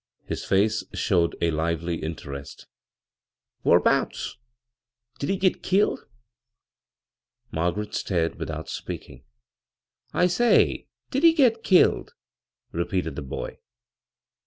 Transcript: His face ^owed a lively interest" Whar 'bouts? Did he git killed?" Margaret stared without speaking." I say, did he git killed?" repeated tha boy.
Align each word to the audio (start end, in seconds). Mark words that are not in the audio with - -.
His 0.25 0.43
face 0.43 0.83
^owed 0.95 1.35
a 1.41 1.51
lively 1.51 2.01
interest" 2.01 2.65
Whar 3.63 3.79
'bouts? 3.79 4.35
Did 5.19 5.29
he 5.29 5.37
git 5.37 5.61
killed?" 5.61 6.07
Margaret 7.51 7.93
stared 7.93 8.39
without 8.39 8.67
speaking." 8.67 9.25
I 10.11 10.25
say, 10.25 10.87
did 11.11 11.21
he 11.21 11.33
git 11.33 11.63
killed?" 11.63 12.15
repeated 12.71 13.15
tha 13.15 13.21
boy. 13.21 13.59